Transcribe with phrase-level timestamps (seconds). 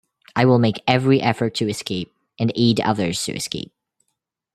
[0.35, 3.71] I will make every effort to escape and aid others to escape.